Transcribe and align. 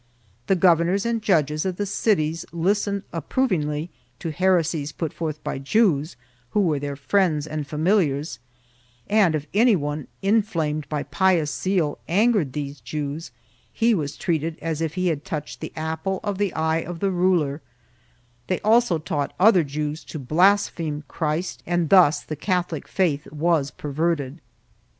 The 0.47 0.55
governors 0.55 1.05
and 1.05 1.21
judges 1.21 1.63
of 1.63 1.75
the 1.75 1.85
cities 1.85 2.43
listened 2.51 3.03
approv 3.13 3.49
ingly 3.49 3.89
to 4.17 4.31
heresies 4.31 4.91
put 4.91 5.13
forth 5.13 5.43
by 5.43 5.59
Jews, 5.59 6.15
who 6.49 6.61
were 6.61 6.79
their 6.79 6.95
friends 6.95 7.45
and 7.45 7.67
familiars, 7.67 8.39
and 9.07 9.35
if 9.35 9.45
any 9.53 9.75
one, 9.75 10.07
inflamed 10.23 10.89
by 10.89 11.03
pious 11.03 11.55
zeal, 11.55 11.99
angered 12.07 12.53
these 12.53 12.81
Jews, 12.81 13.29
he 13.71 13.93
was 13.93 14.17
treated 14.17 14.57
as 14.59 14.81
if 14.81 14.95
he 14.95 15.05
had 15.09 15.23
touched 15.23 15.59
the 15.61 15.71
apple 15.75 16.19
of 16.23 16.39
the 16.39 16.51
eye 16.55 16.79
of 16.81 16.99
the 16.99 17.11
ruler; 17.11 17.61
they 18.47 18.59
also 18.61 18.97
taught 18.97 19.35
other 19.39 19.63
Jews 19.63 20.03
to 20.05 20.17
blaspheme 20.17 21.03
Christ 21.07 21.61
and 21.67 21.89
thus 21.89 22.21
the 22.23 22.35
Catholic 22.35 22.87
faith 22.87 23.27
was 23.31 23.69
perverted. 23.69 24.41